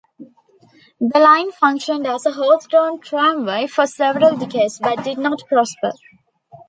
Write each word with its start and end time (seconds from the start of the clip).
The 0.99 1.19
line 1.19 1.51
functioned 1.51 2.07
as 2.07 2.25
a 2.25 2.31
horse-drawn 2.31 3.01
tramway 3.01 3.67
for 3.67 3.85
several 3.85 4.35
decades, 4.35 4.79
but 4.79 5.03
did 5.03 5.19
not 5.19 5.43
prosper. 5.47 5.91